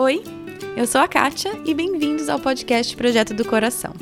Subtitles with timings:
[0.00, 0.22] Oi,
[0.76, 3.92] eu sou a Kátia e bem-vindos ao podcast Projeto do Coração.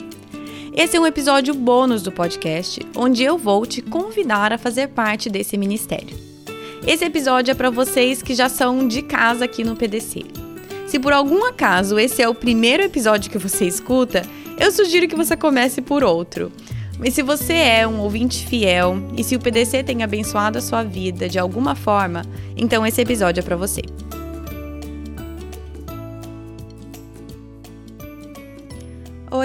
[0.74, 5.30] Esse é um episódio bônus do podcast, onde eu vou te convidar a fazer parte
[5.30, 6.14] desse ministério.
[6.86, 10.26] Esse episódio é para vocês que já são de casa aqui no PDC.
[10.86, 14.20] Se por algum acaso esse é o primeiro episódio que você escuta,
[14.60, 16.52] eu sugiro que você comece por outro.
[16.98, 20.82] Mas se você é um ouvinte fiel e se o PDC tem abençoado a sua
[20.82, 22.20] vida de alguma forma,
[22.54, 23.80] então esse episódio é para você.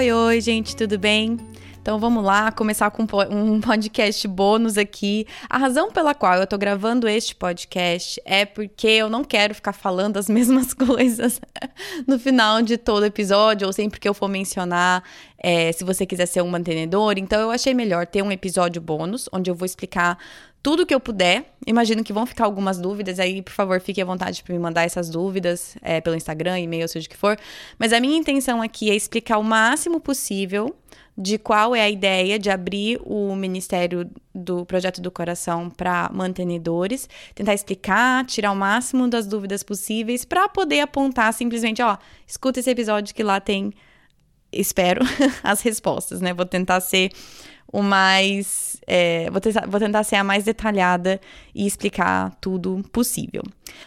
[0.02, 1.38] Oi, oi, gente, tudo bem?
[1.80, 5.28] Então vamos lá, começar com um podcast bônus aqui.
[5.48, 9.72] A razão pela qual eu tô gravando este podcast é porque eu não quero ficar
[9.72, 11.40] falando as mesmas coisas
[12.04, 15.04] no final de todo episódio, ou sempre que eu for mencionar,
[15.38, 17.14] é, se você quiser ser um mantenedor.
[17.16, 20.18] Então eu achei melhor ter um episódio bônus, onde eu vou explicar
[20.62, 21.44] tudo que eu puder.
[21.66, 24.84] Imagino que vão ficar algumas dúvidas aí, por favor, fique à vontade para me mandar
[24.84, 27.36] essas dúvidas é, pelo Instagram, e-mail, seja o que for.
[27.78, 30.74] Mas a minha intenção aqui é explicar o máximo possível
[31.16, 37.08] de qual é a ideia de abrir o Ministério do Projeto do Coração para mantenedores,
[37.34, 42.70] tentar explicar, tirar o máximo das dúvidas possíveis para poder apontar simplesmente, ó, escuta esse
[42.70, 43.74] episódio que lá tem,
[44.52, 45.04] espero,
[45.42, 46.32] as respostas, né?
[46.34, 47.10] Vou tentar ser
[47.72, 48.80] o mais.
[48.86, 51.20] É, vou, tentar, vou tentar ser a mais detalhada
[51.54, 53.42] e explicar tudo possível.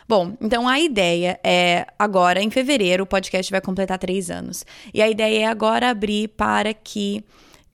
[0.08, 4.66] Bom, então a ideia é agora, em fevereiro, o podcast vai completar três anos.
[4.94, 7.24] E a ideia é agora abrir para que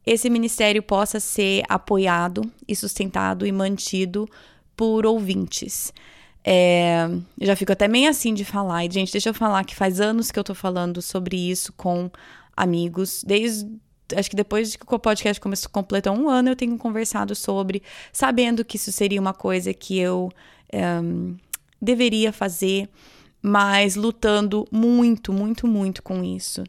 [0.05, 4.27] esse ministério possa ser apoiado e sustentado e mantido
[4.75, 5.93] por ouvintes.
[6.43, 7.07] É,
[7.39, 8.83] já fico até meio assim de falar.
[8.83, 12.09] E, gente, deixa eu falar que faz anos que eu tô falando sobre isso com
[12.55, 13.67] amigos, desde
[14.15, 18.65] acho que depois que o podcast começou, completou um ano, eu tenho conversado sobre, sabendo
[18.65, 20.29] que isso seria uma coisa que eu
[21.03, 21.37] um,
[21.81, 22.89] deveria fazer,
[23.41, 26.63] mas lutando muito, muito, muito com isso.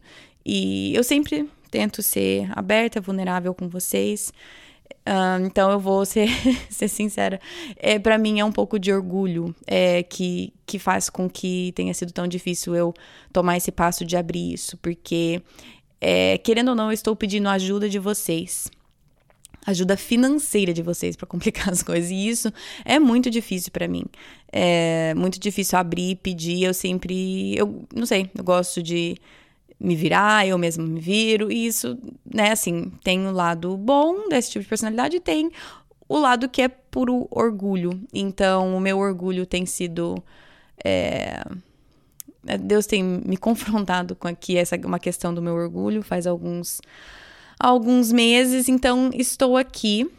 [0.44, 4.32] E eu sempre tento ser aberta, vulnerável com vocês.
[5.06, 6.28] Uh, então eu vou ser,
[6.70, 7.40] ser sincera.
[7.76, 11.92] É, para mim é um pouco de orgulho é, que, que faz com que tenha
[11.94, 12.94] sido tão difícil eu
[13.32, 15.42] tomar esse passo de abrir isso, porque
[16.00, 18.68] é, querendo ou não, eu estou pedindo ajuda de vocês.
[19.64, 22.10] Ajuda financeira de vocês para complicar as coisas.
[22.10, 22.52] E isso
[22.84, 24.04] é muito difícil para mim.
[24.50, 26.64] É muito difícil abrir, pedir.
[26.64, 27.56] Eu sempre.
[27.56, 29.16] Eu não sei, eu gosto de
[29.82, 31.50] me virar, eu mesmo me viro.
[31.50, 35.50] E isso, né, assim, tem o lado bom desse tipo de personalidade e tem
[36.08, 38.00] o lado que é puro orgulho.
[38.12, 40.22] Então, o meu orgulho tem sido.
[40.84, 41.42] É,
[42.46, 46.80] é, Deus tem me confrontado com aqui essa uma questão do meu orgulho faz alguns
[47.58, 50.10] alguns meses, então estou aqui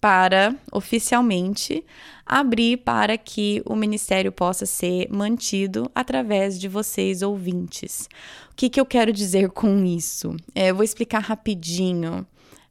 [0.00, 1.84] para oficialmente
[2.26, 8.08] abrir para que o ministério possa ser mantido através de vocês ouvintes.
[8.54, 10.36] O que, que eu quero dizer com isso?
[10.54, 12.24] É, eu vou explicar rapidinho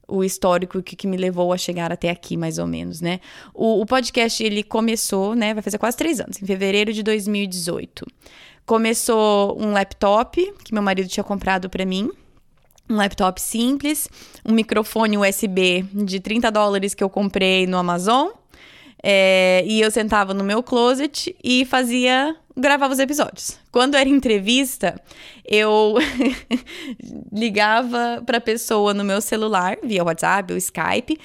[0.08, 3.20] o histórico que, que me levou a chegar até aqui, mais ou menos, né?
[3.54, 5.54] O, o podcast ele começou, né?
[5.54, 8.08] Vai fazer quase três anos, em fevereiro de 2018.
[8.66, 12.10] Começou um laptop que meu marido tinha comprado para mim.
[12.90, 14.08] Um laptop simples,
[14.46, 18.30] um microfone USB de 30 dólares que eu comprei no Amazon.
[19.04, 22.36] É, e eu sentava no meu closet e fazia.
[22.56, 23.60] gravava os episódios.
[23.70, 25.00] Quando era entrevista,
[25.46, 25.96] eu
[27.32, 31.20] ligava para pessoa no meu celular, via WhatsApp ou Skype,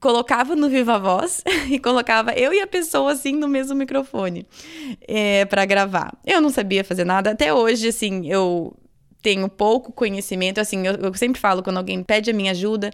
[0.00, 4.44] colocava no Viva Voz e colocava eu e a pessoa assim no mesmo microfone
[5.06, 6.12] é, para gravar.
[6.26, 7.30] Eu não sabia fazer nada.
[7.30, 8.74] Até hoje, assim, eu
[9.22, 10.60] tenho pouco conhecimento.
[10.60, 12.90] Assim, eu, eu sempre falo quando alguém pede a minha ajuda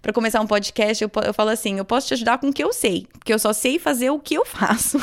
[0.00, 2.62] para começar um podcast, eu, eu falo assim: eu posso te ajudar com o que
[2.62, 4.98] eu sei, porque eu só sei fazer o que eu faço.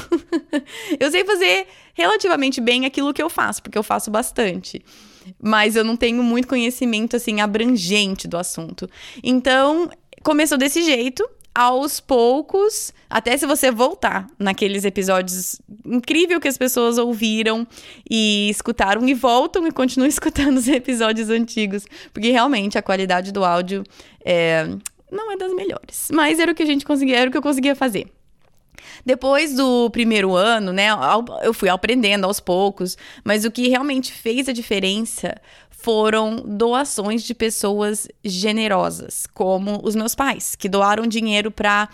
[0.99, 4.83] eu sei fazer relativamente bem aquilo que eu faço, porque eu faço bastante
[5.39, 8.89] mas eu não tenho muito conhecimento assim abrangente do assunto.
[9.23, 9.87] Então,
[10.23, 16.97] começou desse jeito aos poucos, até se você voltar naqueles episódios incrível que as pessoas
[16.97, 17.67] ouviram
[18.09, 23.43] e escutaram e voltam e continuam escutando os episódios antigos, porque realmente a qualidade do
[23.43, 23.83] áudio
[24.23, 24.67] é,
[25.11, 27.41] não é das melhores, mas era o que a gente conseguia, era o que eu
[27.41, 28.07] conseguia fazer.
[29.05, 30.87] Depois do primeiro ano, né,
[31.43, 35.35] eu fui aprendendo aos poucos, mas o que realmente fez a diferença
[35.81, 41.89] foram doações de pessoas generosas, como os meus pais, que doaram dinheiro para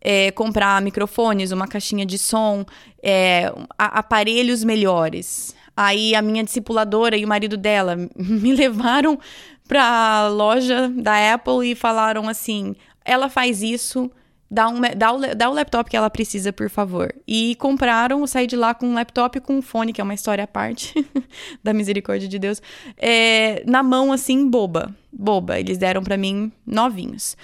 [0.00, 2.64] é, comprar microfones, uma caixinha de som,
[3.02, 5.54] é, aparelhos melhores.
[5.76, 9.18] Aí a minha discipuladora e o marido dela me levaram
[9.66, 14.10] para a loja da Apple e falaram assim: ela faz isso
[14.50, 17.14] dá, um, dá, o, dá o laptop que ela precisa, por favor.
[17.26, 20.44] E compraram, saí de lá com um laptop com um fone, que é uma história
[20.44, 20.94] à parte
[21.62, 22.62] da misericórdia de Deus,
[22.96, 24.94] é, na mão, assim, boba.
[25.12, 25.58] Boba.
[25.58, 27.36] Eles deram para mim novinhos.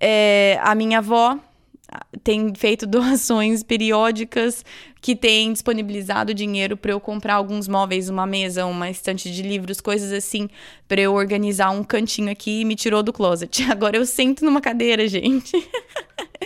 [0.00, 1.38] É, a minha avó
[2.22, 4.64] tem feito doações periódicas
[5.00, 9.80] que tem disponibilizado dinheiro para eu comprar alguns móveis, uma mesa, uma estante de livros,
[9.80, 10.48] coisas assim,
[10.88, 13.62] para eu organizar um cantinho aqui e me tirou do closet.
[13.70, 15.52] Agora eu sento numa cadeira, gente.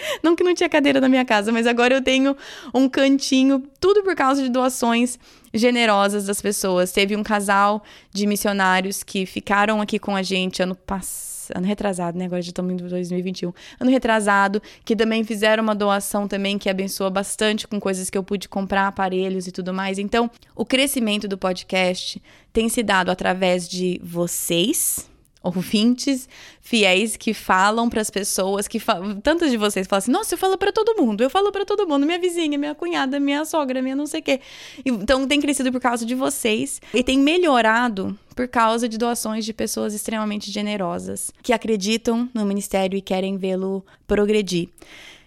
[0.22, 2.36] não que não tinha cadeira na minha casa, mas agora eu tenho
[2.74, 5.18] um cantinho, tudo por causa de doações
[5.52, 6.92] generosas das pessoas.
[6.92, 7.82] Teve um casal
[8.12, 12.26] de missionários que ficaram aqui com a gente ano passado ano retrasado, né?
[12.26, 13.52] Agora já estamos em 2021.
[13.78, 18.22] Ano retrasado, que também fizeram uma doação também que abençoa bastante com coisas que eu
[18.22, 19.98] pude comprar, aparelhos e tudo mais.
[19.98, 25.10] Então, o crescimento do podcast tem se dado através de vocês,
[25.42, 26.28] ouvintes
[26.60, 28.80] fiéis que falam para as pessoas que
[29.22, 31.22] tantas de vocês falam assim: "Nossa, eu falo para todo mundo.
[31.22, 34.40] Eu falo para todo mundo, minha vizinha, minha cunhada, minha sogra, minha não sei quê".
[34.84, 39.52] Então tem crescido por causa de vocês e tem melhorado por causa de doações de
[39.52, 44.68] pessoas extremamente generosas que acreditam no ministério e querem vê-lo progredir.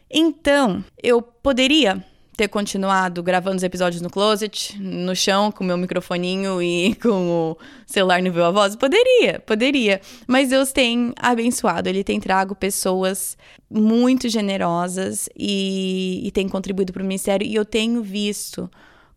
[0.10, 6.62] Então, eu poderia ter continuado gravando os episódios no closet, no chão, com meu microfoninho
[6.62, 8.75] e com o celular no Viva Voz?
[8.75, 10.01] Poderia, poderia.
[10.27, 13.38] Mas Deus tem abençoado, Ele tem trago pessoas
[13.69, 18.69] muito generosas e, e tem contribuído para o ministério, e eu tenho visto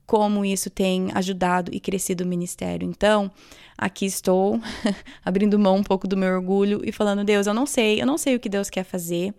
[0.06, 2.88] como isso tem ajudado e crescido o ministério.
[2.88, 3.30] Então,
[3.76, 4.60] aqui estou
[5.24, 8.16] abrindo mão um pouco do meu orgulho e falando: Deus, eu não sei, eu não
[8.16, 9.34] sei o que Deus quer fazer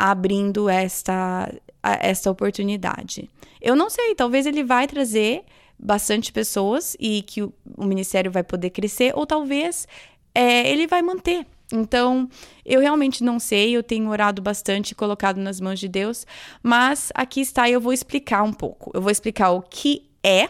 [0.00, 3.28] abrindo esta, esta oportunidade.
[3.60, 5.44] Eu não sei, talvez ele vai trazer
[5.78, 9.86] bastante pessoas e que o, o ministério vai poder crescer, ou talvez
[10.34, 11.46] é, ele vai manter.
[11.72, 12.28] Então,
[12.64, 16.26] eu realmente não sei, eu tenho orado bastante e colocado nas mãos de Deus,
[16.62, 18.90] mas aqui está eu vou explicar um pouco.
[18.92, 20.48] Eu vou explicar o que é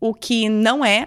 [0.00, 1.06] o que não é,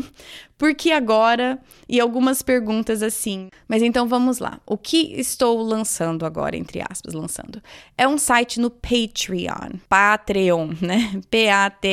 [0.56, 3.48] porque agora e algumas perguntas assim.
[3.68, 4.60] Mas então vamos lá.
[4.66, 7.60] O que estou lançando agora, entre aspas, lançando?
[7.98, 11.20] É um site no Patreon, Patreon, né?
[11.30, 11.84] P-A-T-R-E-O-N,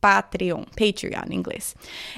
[0.00, 1.74] Patreon, Patreon em inglês.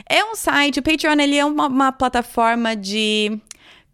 [0.08, 3.38] É um site, o Patreon ele é uma, uma plataforma de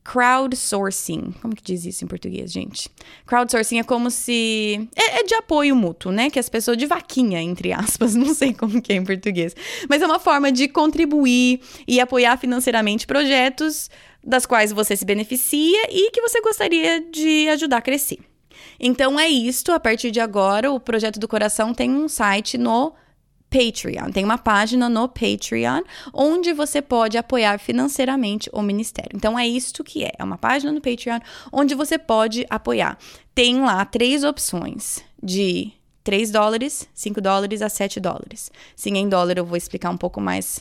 [0.04, 1.34] crowdsourcing.
[1.40, 2.90] Como que diz isso em português, gente?
[3.26, 4.88] Crowdsourcing é como se.
[4.96, 6.30] É, é, de apoio mútuo, né?
[6.30, 6.76] Que as pessoas.
[6.76, 8.14] de vaquinha, entre aspas.
[8.16, 9.54] Não sei como que é em português.
[9.88, 13.90] Mas é uma forma de contribuir e apoiar financeiramente projetos
[14.24, 18.18] das quais você se beneficia e que você gostaria de ajudar a crescer.
[18.78, 19.72] Então é isto.
[19.72, 22.92] A partir de agora, o Projeto do Coração tem um site no
[23.52, 24.10] Patreon.
[24.10, 25.82] Tem uma página no Patreon
[26.12, 29.10] onde você pode apoiar financeiramente o ministério.
[29.14, 31.20] Então é isto que é, é uma página no Patreon
[31.52, 32.96] onde você pode apoiar.
[33.34, 35.70] Tem lá três opções de
[36.02, 38.50] 3 dólares, 5 dólares a 7 dólares.
[38.74, 40.60] Sim, em dólar eu vou explicar um pouco mais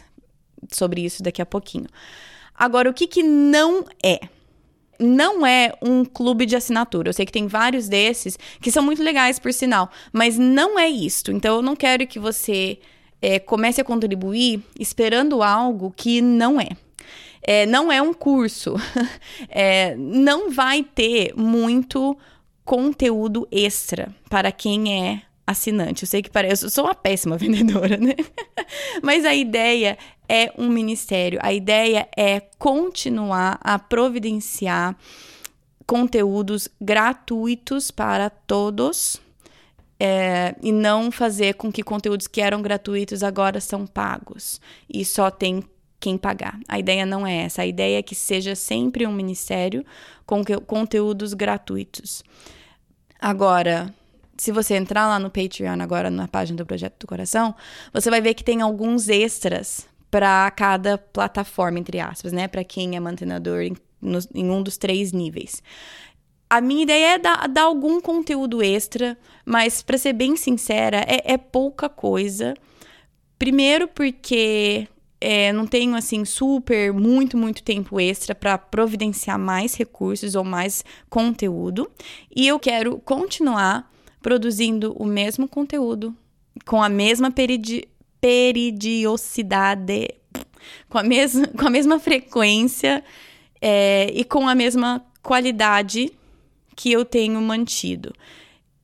[0.70, 1.88] sobre isso daqui a pouquinho.
[2.54, 4.20] Agora, o que, que não é?
[5.01, 7.09] Não é um clube de assinatura.
[7.09, 10.88] Eu sei que tem vários desses que são muito legais, por sinal, mas não é
[10.88, 11.31] isto.
[11.31, 12.80] Então eu não quero que você
[13.21, 16.69] é, comece a contribuir esperando algo que não é.
[17.42, 18.75] é não é um curso.
[19.53, 22.18] É, não vai ter muito
[22.63, 26.03] conteúdo extra para quem é assinante.
[26.03, 28.15] Eu sei que parece, eu sou uma péssima vendedora, né?
[29.01, 31.40] Mas a ideia é um ministério.
[31.42, 34.95] A ideia é continuar a providenciar
[35.85, 39.21] conteúdos gratuitos para todos.
[40.04, 44.59] É, e não fazer com que conteúdos que eram gratuitos agora são pagos
[44.92, 45.64] e só tem
[46.02, 46.59] quem pagar.
[46.68, 47.61] A ideia não é essa.
[47.61, 49.85] A ideia é que seja sempre um ministério
[50.26, 52.23] com conteúdos gratuitos.
[53.19, 53.94] Agora,
[54.42, 57.54] se você entrar lá no Patreon agora na página do Projeto do Coração,
[57.94, 62.48] você vai ver que tem alguns extras para cada plataforma, entre aspas, né?
[62.48, 65.62] Para quem é mantenedor em, no, em um dos três níveis.
[66.50, 71.33] A minha ideia é dar, dar algum conteúdo extra, mas para ser bem sincera, é,
[71.33, 72.56] é pouca coisa.
[73.38, 74.88] Primeiro porque
[75.21, 80.83] é, não tenho assim super muito muito tempo extra para providenciar mais recursos ou mais
[81.12, 81.92] conteúdo
[82.36, 83.91] e eu quero continuar
[84.21, 86.16] produzindo o mesmo conteúdo,
[86.66, 87.87] com a mesma peridi
[88.19, 90.09] peridiosidade,
[90.87, 93.04] com a, mesma, com a mesma frequência
[93.59, 96.11] é, e com a mesma qualidade
[96.75, 98.13] que eu tenho mantido.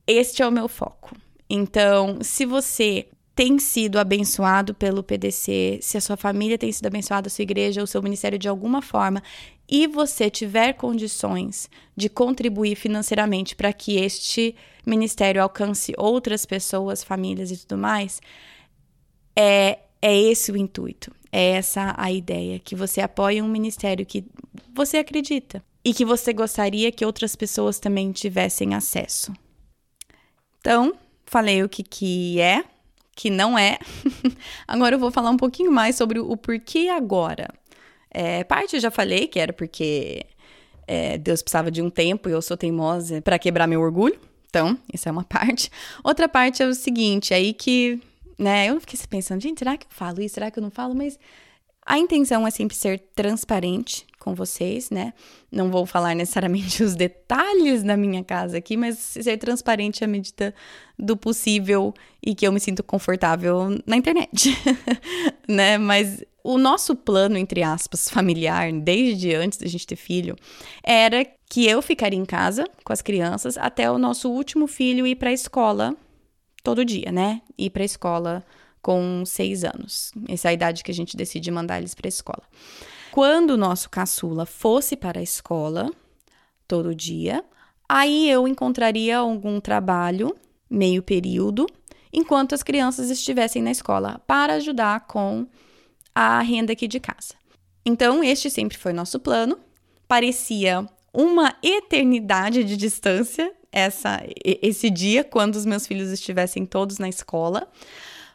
[0.06, 1.16] Este é o meu foco.
[1.48, 3.06] Então, se você
[3.38, 7.80] tem sido abençoado pelo PDC, se a sua família tem sido abençoada, a sua igreja,
[7.80, 9.22] o seu ministério de alguma forma,
[9.68, 17.52] e você tiver condições de contribuir financeiramente para que este ministério alcance outras pessoas, famílias
[17.52, 18.20] e tudo mais,
[19.36, 21.14] é, é esse o intuito.
[21.30, 24.24] É essa a ideia, que você apoie um ministério que
[24.74, 29.32] você acredita e que você gostaria que outras pessoas também tivessem acesso.
[30.58, 30.92] Então,
[31.24, 32.64] falei o que, que é,
[33.18, 33.80] que não é.
[34.66, 37.48] agora eu vou falar um pouquinho mais sobre o porquê agora.
[38.08, 40.24] É, parte eu já falei que era porque
[40.86, 44.16] é, Deus precisava de um tempo e eu sou teimosa para quebrar meu orgulho.
[44.48, 45.68] Então, isso é uma parte.
[46.04, 48.00] Outra parte é o seguinte, aí que,
[48.38, 50.34] né, eu fiquei pensando, gente, será que eu falo isso?
[50.34, 50.94] Será que eu não falo?
[50.94, 51.18] Mas
[51.84, 55.12] a intenção é sempre ser transparente com vocês, né?
[55.50, 60.54] Não vou falar necessariamente os detalhes da minha casa aqui, mas ser transparente à medida
[60.98, 61.94] do possível
[62.24, 64.50] e que eu me sinto confortável na internet,
[65.48, 65.78] né?
[65.78, 70.36] Mas o nosso plano, entre aspas, familiar, desde antes da gente ter filho,
[70.82, 75.16] era que eu ficaria em casa com as crianças até o nosso último filho ir
[75.16, 75.96] para a escola
[76.62, 77.42] todo dia, né?
[77.56, 78.44] Ir para a escola
[78.80, 80.12] com seis anos.
[80.28, 82.42] Essa é a idade que a gente decide mandar eles para a escola.
[83.10, 85.90] Quando o nosso caçula fosse para a escola
[86.66, 87.44] todo dia,
[87.88, 90.36] aí eu encontraria algum trabalho,
[90.68, 91.66] meio período,
[92.12, 95.46] enquanto as crianças estivessem na escola, para ajudar com
[96.14, 97.34] a renda aqui de casa.
[97.84, 99.58] Então, este sempre foi nosso plano.
[100.06, 107.08] Parecia uma eternidade de distância essa, esse dia, quando os meus filhos estivessem todos na
[107.08, 107.68] escola.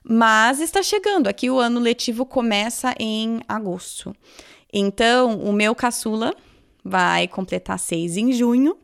[0.03, 1.27] Mas está chegando.
[1.27, 4.15] Aqui o ano letivo começa em agosto.
[4.74, 6.34] Então, o meu caçula
[6.84, 8.75] vai completar seis em junho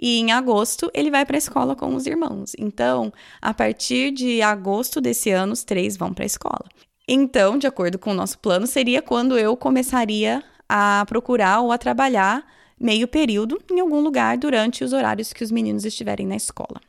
[0.00, 2.52] e em agosto ele vai para a escola com os irmãos.
[2.58, 6.64] Então, a partir de agosto desse ano, os três vão para a escola.
[7.06, 11.78] Então, de acordo com o nosso plano, seria quando eu começaria a procurar ou a
[11.78, 12.44] trabalhar
[12.80, 16.80] meio período em algum lugar durante os horários que os meninos estiverem na escola.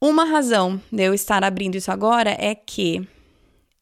[0.00, 3.08] Uma razão de eu estar abrindo isso agora é que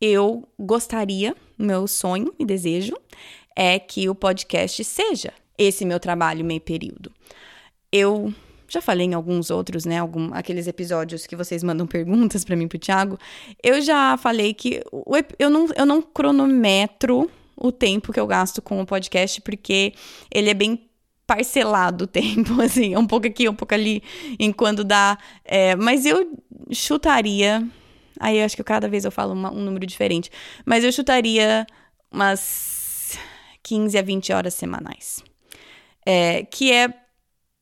[0.01, 2.95] eu gostaria, meu sonho e desejo
[3.57, 7.11] é que o podcast seja esse meu trabalho meio período.
[7.91, 8.33] Eu
[8.69, 12.69] já falei em alguns outros, né, algum, aqueles episódios que vocês mandam perguntas para mim
[12.69, 13.19] pro Thiago,
[13.63, 14.83] eu já falei que
[15.39, 19.95] eu, não, eu não cronometro o tempo que eu gasto com o podcast, porque
[20.31, 20.87] ele é bem
[21.27, 24.03] parcelado o tempo, assim, um pouco aqui, um pouco ali,
[24.39, 25.17] enquanto dá.
[25.45, 26.39] É, mas eu
[26.71, 27.67] chutaria.
[28.21, 30.31] Aí eu acho que cada vez eu falo uma, um número diferente.
[30.65, 31.67] Mas eu chutaria
[32.11, 32.76] umas
[33.67, 35.23] 15 a 20 horas semanais.
[36.07, 36.89] É, que é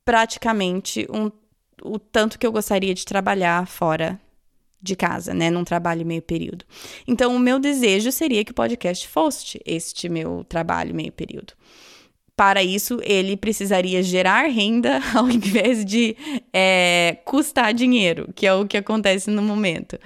[0.05, 1.31] praticamente um,
[1.81, 4.21] o tanto que eu gostaria de trabalhar fora
[4.79, 6.63] de casa, né, num trabalho meio período.
[7.07, 11.53] Então, o meu desejo seria que o podcast fosse este meu trabalho meio período.
[12.35, 16.15] Para isso, ele precisaria gerar renda ao invés de
[16.53, 19.97] é, custar dinheiro, que é o que acontece no momento.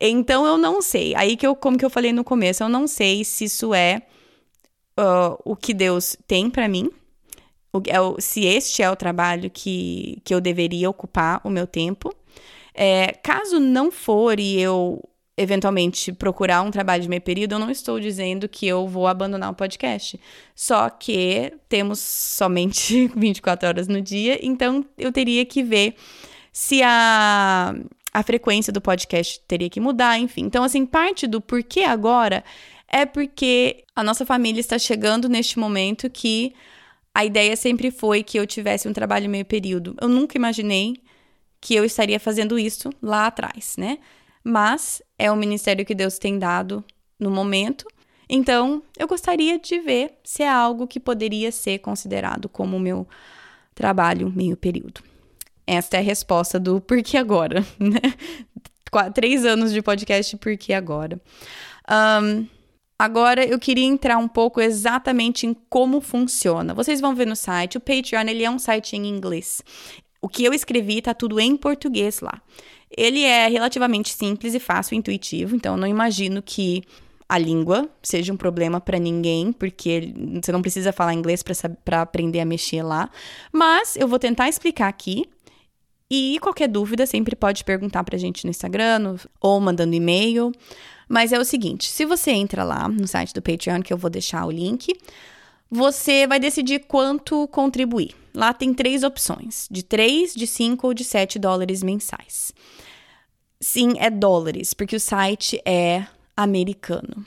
[0.00, 1.14] Então, eu não sei.
[1.14, 4.02] Aí que eu, como que eu falei no começo, eu não sei se isso é
[4.98, 6.90] uh, o que Deus tem para mim,
[7.72, 11.66] o, é o, se este é o trabalho que, que eu deveria ocupar o meu
[11.66, 12.14] tempo.
[12.74, 15.02] É, caso não for e eu
[15.38, 19.50] eventualmente procurar um trabalho de meio período, eu não estou dizendo que eu vou abandonar
[19.50, 20.18] o podcast.
[20.54, 25.94] Só que temos somente 24 horas no dia, então eu teria que ver
[26.50, 27.74] se a,
[28.14, 30.44] a frequência do podcast teria que mudar, enfim.
[30.44, 32.42] Então, assim, parte do porquê agora
[32.88, 36.54] é porque a nossa família está chegando neste momento que
[37.14, 39.96] a ideia sempre foi que eu tivesse um trabalho meio período.
[40.00, 40.96] Eu nunca imaginei
[41.60, 43.98] que eu estaria fazendo isso lá atrás, né?
[44.44, 46.84] Mas é o ministério que Deus tem dado
[47.18, 47.86] no momento.
[48.28, 53.08] Então, eu gostaria de ver se é algo que poderia ser considerado como meu
[53.74, 55.00] trabalho meio período.
[55.66, 58.00] Esta é a resposta do por que agora, né?
[59.14, 61.20] Três anos de podcast, por que agora?
[61.90, 62.46] Um,
[62.98, 66.72] Agora eu queria entrar um pouco exatamente em como funciona.
[66.72, 69.62] Vocês vão ver no site, o Patreon ele é um site em inglês.
[70.22, 72.40] O que eu escrevi tá tudo em português lá.
[72.96, 76.82] Ele é relativamente simples e fácil, intuitivo, então eu não imagino que
[77.28, 81.42] a língua seja um problema para ninguém, porque você não precisa falar inglês
[81.84, 83.10] para aprender a mexer lá.
[83.52, 85.24] Mas eu vou tentar explicar aqui.
[86.10, 90.52] E qualquer dúvida sempre pode perguntar pra gente no Instagram no, ou mandando e-mail.
[91.08, 94.10] Mas é o seguinte: se você entra lá no site do Patreon, que eu vou
[94.10, 94.92] deixar o link,
[95.70, 98.14] você vai decidir quanto contribuir.
[98.34, 102.52] Lá tem três opções: de 3, de 5 ou de 7 dólares mensais.
[103.60, 107.24] Sim, é dólares, porque o site é americano.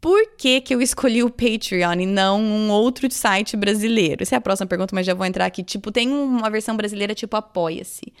[0.00, 4.22] Por que, que eu escolhi o Patreon e não um outro site brasileiro?
[4.22, 5.62] Essa é a próxima pergunta, mas já vou entrar aqui.
[5.62, 8.12] Tipo, tem uma versão brasileira tipo Apoia-se.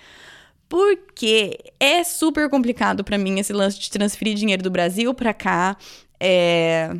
[0.68, 5.76] Porque é super complicado para mim esse lance de transferir dinheiro do Brasil para cá.
[6.20, 6.90] É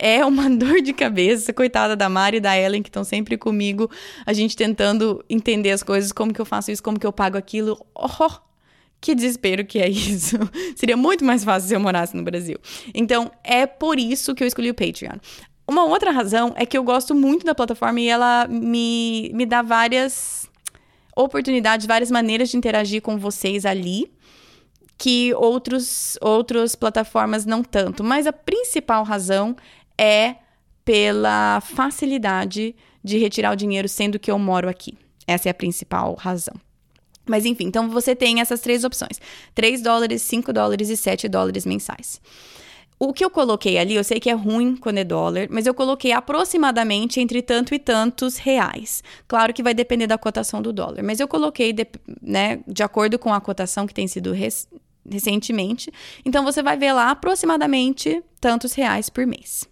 [0.00, 3.90] é uma dor de cabeça, coitada da Mari e da Ellen, que estão sempre comigo,
[4.24, 7.36] a gente tentando entender as coisas, como que eu faço isso, como que eu pago
[7.36, 7.78] aquilo.
[7.94, 8.30] Oh,
[9.00, 10.36] que desespero que é isso.
[10.76, 12.58] Seria muito mais fácil se eu morasse no Brasil.
[12.94, 15.16] Então, é por isso que eu escolhi o Patreon.
[15.66, 19.62] Uma outra razão é que eu gosto muito da plataforma e ela me, me dá
[19.62, 20.50] várias
[21.16, 24.10] oportunidades, várias maneiras de interagir com vocês ali
[24.98, 28.04] que outros outras plataformas não tanto.
[28.04, 29.56] Mas a principal razão
[29.96, 30.36] é
[30.84, 34.98] pela facilidade de retirar o dinheiro sendo que eu moro aqui.
[35.26, 36.54] Essa é a principal razão.
[37.30, 39.20] Mas enfim, então você tem essas três opções:
[39.54, 42.20] 3 dólares, 5 dólares e 7 dólares mensais.
[42.98, 45.72] O que eu coloquei ali, eu sei que é ruim quando é dólar, mas eu
[45.72, 49.02] coloquei aproximadamente entre tanto e tantos reais.
[49.26, 51.86] Claro que vai depender da cotação do dólar, mas eu coloquei de,
[52.20, 54.68] né, de acordo com a cotação que tem sido res,
[55.08, 55.90] recentemente.
[56.26, 59.66] Então você vai ver lá aproximadamente tantos reais por mês.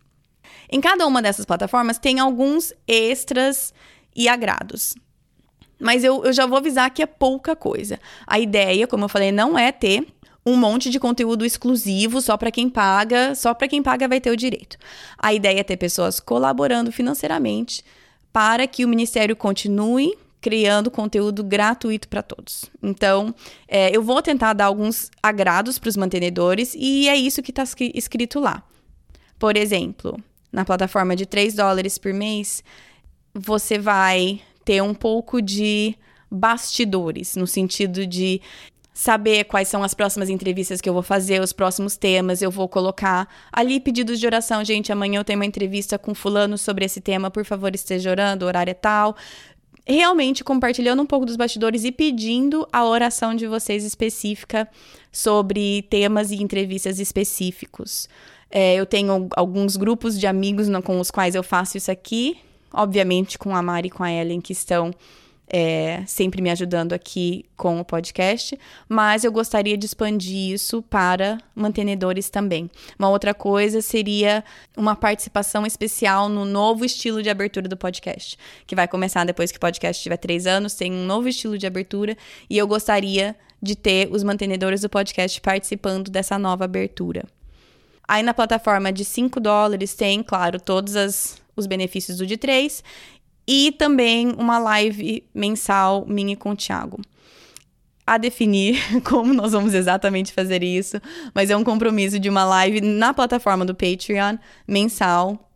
[0.71, 3.75] Em cada uma dessas plataformas tem alguns extras
[4.17, 4.95] e agrados.
[5.79, 7.99] Mas eu, eu já vou avisar que é pouca coisa.
[8.27, 10.07] A ideia, como eu falei, não é ter
[10.45, 14.31] um monte de conteúdo exclusivo só para quem paga, só para quem paga vai ter
[14.31, 14.77] o direito.
[15.19, 17.85] A ideia é ter pessoas colaborando financeiramente
[18.33, 22.67] para que o ministério continue criando conteúdo gratuito para todos.
[22.83, 23.35] Então,
[23.67, 27.65] é, eu vou tentar dar alguns agrados para os mantenedores e é isso que está
[27.95, 28.63] escrito lá.
[29.39, 30.17] Por exemplo,
[30.53, 32.63] na plataforma de 3 dólares por mês,
[33.35, 35.97] você vai ter um pouco de
[36.31, 38.39] bastidores, no sentido de
[38.93, 42.69] saber quais são as próximas entrevistas que eu vou fazer, os próximos temas, eu vou
[42.69, 47.01] colocar ali pedidos de oração, gente, amanhã eu tenho uma entrevista com fulano sobre esse
[47.01, 49.17] tema, por favor, esteja orando, o horário é tal.
[49.87, 54.69] Realmente compartilhando um pouco dos bastidores e pedindo a oração de vocês específica
[55.11, 58.07] sobre temas e entrevistas específicos.
[58.51, 62.37] É, eu tenho alguns grupos de amigos com os quais eu faço isso aqui,
[62.73, 64.93] obviamente com a Mari e com a Ellen, que estão
[65.51, 71.39] é, sempre me ajudando aqui com o podcast, mas eu gostaria de expandir isso para
[71.55, 72.71] mantenedores também.
[72.99, 74.45] Uma outra coisa seria
[74.77, 79.57] uma participação especial no novo estilo de abertura do podcast, que vai começar depois que
[79.57, 82.17] o podcast tiver três anos, tem um novo estilo de abertura,
[82.49, 87.25] e eu gostaria de ter os mantenedores do podcast participando dessa nova abertura.
[88.07, 92.83] Aí na plataforma de 5 dólares tem, claro, todos as, os benefícios do de 3
[93.47, 97.01] e também uma live mensal minha com o Thiago.
[98.07, 101.01] A definir como nós vamos exatamente fazer isso,
[101.35, 105.51] mas é um compromisso de uma live na plataforma do Patreon mensal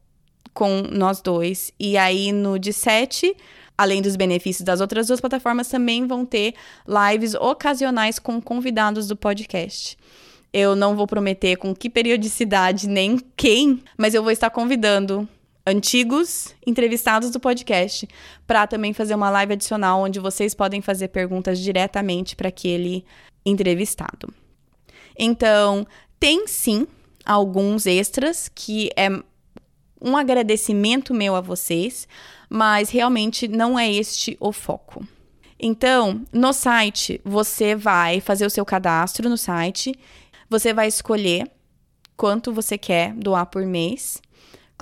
[0.54, 1.72] com nós dois.
[1.78, 3.34] E aí no de 7
[3.76, 6.54] além dos benefícios das outras duas plataformas, também vão ter
[6.86, 9.96] lives ocasionais com convidados do podcast.
[10.52, 15.28] Eu não vou prometer com que periodicidade nem quem, mas eu vou estar convidando
[15.66, 18.08] antigos entrevistados do podcast
[18.46, 23.04] para também fazer uma live adicional onde vocês podem fazer perguntas diretamente para aquele
[23.44, 24.32] entrevistado.
[25.18, 25.86] Então,
[26.18, 26.86] tem sim
[27.24, 29.08] alguns extras que é
[30.00, 32.08] um agradecimento meu a vocês,
[32.48, 35.06] mas realmente não é este o foco.
[35.60, 39.96] Então, no site, você vai fazer o seu cadastro no site
[40.52, 41.50] você vai escolher
[42.14, 44.20] quanto você quer doar por mês.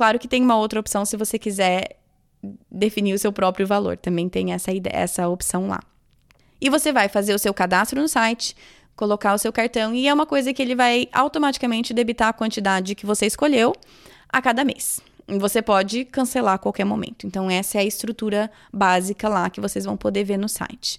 [0.01, 1.99] Claro que tem uma outra opção se você quiser
[2.71, 5.79] definir o seu próprio valor, também tem essa ideia, essa opção lá.
[6.59, 8.57] E você vai fazer o seu cadastro no site,
[8.97, 12.95] colocar o seu cartão e é uma coisa que ele vai automaticamente debitar a quantidade
[12.95, 13.75] que você escolheu
[14.27, 15.03] a cada mês.
[15.29, 17.27] Você pode cancelar a qualquer momento.
[17.27, 20.99] Então essa é a estrutura básica lá que vocês vão poder ver no site.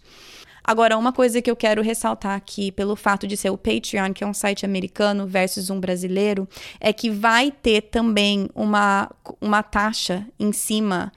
[0.63, 4.23] Agora, uma coisa que eu quero ressaltar aqui, pelo fato de ser o Patreon, que
[4.23, 6.47] é um site americano versus um brasileiro,
[6.79, 11.11] é que vai ter também uma, uma taxa em cima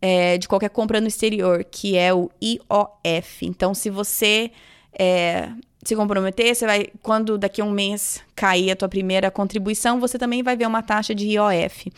[0.00, 3.42] é, de qualquer compra no exterior, que é o IOF.
[3.42, 4.50] Então, se você
[4.98, 5.50] é,
[5.88, 10.18] se comprometer, você vai, quando daqui a um mês cair a tua primeira contribuição, você
[10.18, 11.90] também vai ver uma taxa de IOF.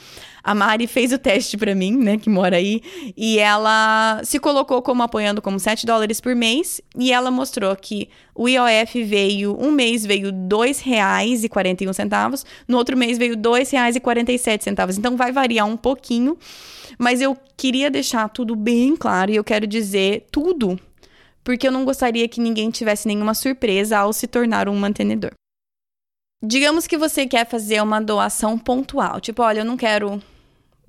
[0.43, 2.81] A Mari fez o teste para mim, né, que mora aí,
[3.17, 8.09] e ela se colocou como apoiando como 7 dólares por mês, e ela mostrou que
[8.35, 14.99] o IOF veio, um mês veio R$ 2,41, no outro mês veio R$ 2,47.
[14.99, 16.39] Então vai variar um pouquinho,
[16.99, 20.79] mas eu queria deixar tudo bem claro e eu quero dizer tudo
[21.43, 25.33] porque eu não gostaria que ninguém tivesse nenhuma surpresa ao se tornar um mantenedor.
[26.43, 30.23] Digamos que você quer fazer uma doação pontual, tipo, olha, eu não quero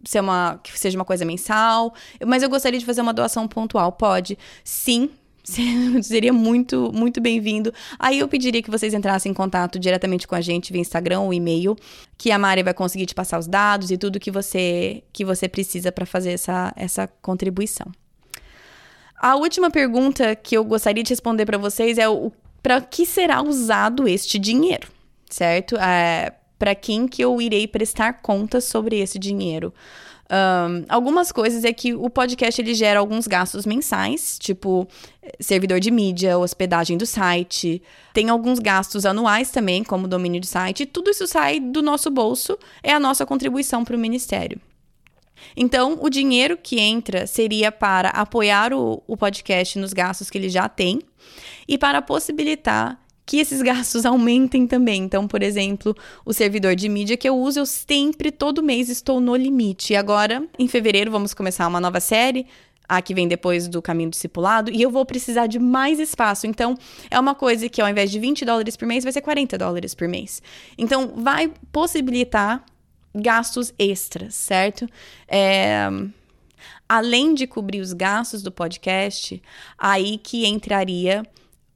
[0.04, 1.94] ser uma que seja uma coisa mensal,
[2.26, 3.92] mas eu gostaria de fazer uma doação pontual.
[3.92, 4.38] Pode?
[4.64, 5.10] Sim,
[6.02, 7.74] seria muito, muito bem-vindo.
[7.98, 11.34] Aí eu pediria que vocês entrassem em contato diretamente com a gente via Instagram ou
[11.34, 11.76] e-mail,
[12.18, 15.48] que a Mari vai conseguir te passar os dados e tudo que você que você
[15.48, 17.88] precisa para fazer essa, essa contribuição.
[19.20, 22.32] A última pergunta que eu gostaria de responder para vocês é o
[22.64, 24.88] para que será usado este dinheiro,
[25.30, 25.78] certo?
[25.78, 29.74] É, para quem que eu irei prestar contas sobre esse dinheiro?
[30.32, 34.88] Um, algumas coisas é que o podcast ele gera alguns gastos mensais, tipo
[35.40, 37.82] servidor de mídia, hospedagem do site.
[38.14, 40.86] Tem alguns gastos anuais também, como domínio do site.
[40.86, 44.62] tudo isso sai do nosso bolso, é a nossa contribuição para o ministério.
[45.56, 50.50] Então, o dinheiro que entra seria para apoiar o, o podcast nos gastos que ele
[50.50, 51.02] já tem
[51.68, 53.00] e para possibilitar
[53.30, 55.04] que esses gastos aumentem também.
[55.04, 59.22] Então, por exemplo, o servidor de mídia que eu uso, eu sempre, todo mês, estou
[59.22, 59.94] no limite.
[59.94, 62.48] E agora, em fevereiro, vamos começar uma nova série.
[62.92, 66.48] A que vem depois do caminho discipulado, e eu vou precisar de mais espaço.
[66.48, 66.76] Então,
[67.12, 69.94] é uma coisa que ao invés de 20 dólares por mês, vai ser 40 dólares
[69.94, 70.42] por mês.
[70.76, 72.66] Então, vai possibilitar
[73.14, 74.88] gastos extras, certo?
[75.28, 75.90] É,
[76.88, 79.42] além de cobrir os gastos do podcast,
[79.78, 81.24] aí que entraria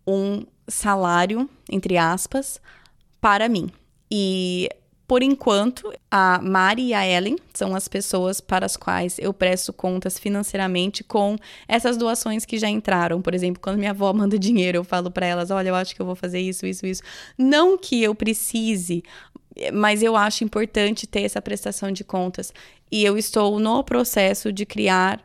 [0.06, 2.60] um salário, entre aspas,
[3.22, 3.70] para mim.
[4.10, 4.70] E
[5.06, 9.74] por enquanto, a Mari e a Ellen são as pessoas para as quais eu presto
[9.74, 11.36] contas financeiramente com
[11.68, 13.22] essas doações que já entraram.
[13.22, 16.02] Por exemplo, quando minha avó manda dinheiro, eu falo para elas: olha, eu acho que
[16.02, 17.04] eu vou fazer isso, isso, isso.
[17.38, 19.04] Não que eu precise,
[19.74, 22.54] mas eu acho importante ter essa prestação de contas.
[22.92, 25.22] E eu estou no processo de criar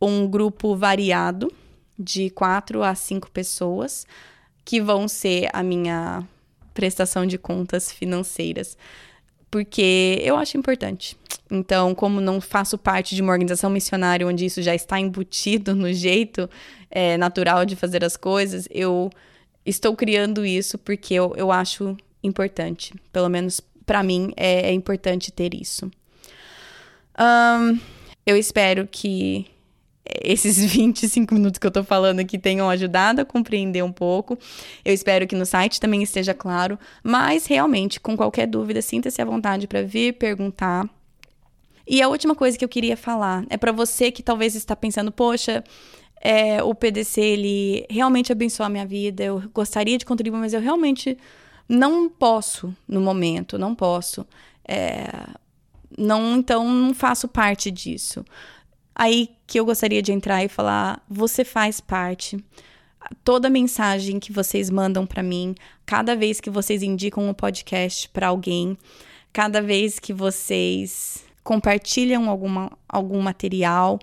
[0.00, 1.52] um grupo variado
[1.98, 4.06] de quatro a cinco pessoas
[4.64, 6.26] que vão ser a minha
[6.72, 8.78] prestação de contas financeiras,
[9.50, 11.16] porque eu acho importante.
[11.50, 15.92] Então, como não faço parte de uma organização missionária onde isso já está embutido no
[15.92, 16.48] jeito
[16.90, 19.10] é, natural de fazer as coisas, eu
[19.66, 22.94] estou criando isso porque eu, eu acho importante.
[23.12, 25.90] Pelo menos para mim é, é, importante ter isso.
[27.18, 27.78] Um,
[28.26, 29.46] eu espero que
[30.22, 34.38] esses 25 minutos que eu tô falando aqui tenham ajudado a compreender um pouco.
[34.84, 39.24] Eu espero que no site também esteja claro, mas realmente, com qualquer dúvida, sinta-se à
[39.24, 40.88] vontade para vir perguntar.
[41.86, 45.10] E a última coisa que eu queria falar é para você que talvez está pensando,
[45.10, 45.64] poxa,
[46.20, 50.60] é, o PDC ele realmente abençoa a minha vida, eu gostaria de contribuir, mas eu
[50.60, 51.16] realmente
[51.70, 54.26] não posso no momento, não posso.
[54.66, 55.06] É,
[55.96, 58.24] não, então não faço parte disso.
[58.92, 62.44] Aí que eu gostaria de entrar e falar: você faz parte.
[63.24, 65.54] Toda mensagem que vocês mandam para mim,
[65.86, 68.76] cada vez que vocês indicam um podcast para alguém,
[69.32, 73.98] cada vez que vocês compartilham alguma, algum material,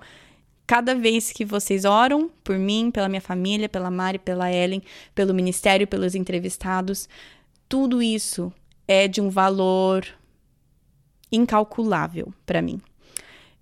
[0.66, 4.82] cada vez que vocês oram por mim, pela minha família, pela Mari, pela Ellen,
[5.14, 7.08] pelo ministério, pelos entrevistados,
[7.68, 8.52] tudo isso
[8.88, 10.08] é de um valor
[11.32, 12.82] incalculável para mim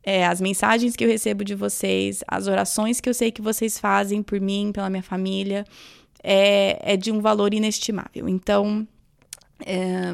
[0.06, 3.80] é, as mensagens que eu recebo de vocês, as orações que eu sei que vocês
[3.80, 5.66] fazem por mim, pela minha família,
[6.22, 8.30] é, é de um valor inestimável.
[8.30, 8.88] Então,
[9.66, 10.14] é,